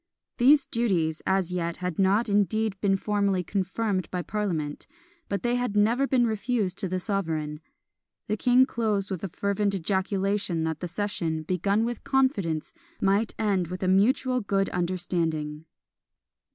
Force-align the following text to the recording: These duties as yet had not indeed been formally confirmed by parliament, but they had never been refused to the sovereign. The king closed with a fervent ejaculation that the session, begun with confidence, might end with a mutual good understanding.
These 0.39 0.65
duties 0.65 1.21
as 1.27 1.51
yet 1.51 1.77
had 1.77 1.99
not 1.99 2.27
indeed 2.27 2.75
been 2.81 2.95
formally 2.95 3.43
confirmed 3.43 4.09
by 4.09 4.23
parliament, 4.23 4.87
but 5.29 5.43
they 5.43 5.57
had 5.57 5.77
never 5.77 6.07
been 6.07 6.25
refused 6.25 6.79
to 6.79 6.87
the 6.87 6.99
sovereign. 6.99 7.59
The 8.27 8.35
king 8.35 8.65
closed 8.65 9.11
with 9.11 9.23
a 9.23 9.29
fervent 9.29 9.75
ejaculation 9.75 10.63
that 10.63 10.79
the 10.79 10.87
session, 10.87 11.43
begun 11.43 11.85
with 11.85 12.03
confidence, 12.03 12.73
might 12.99 13.35
end 13.37 13.67
with 13.67 13.83
a 13.83 13.87
mutual 13.87 14.41
good 14.41 14.69
understanding. 14.69 15.65